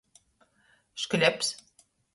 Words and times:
Škleps. 1.01 1.57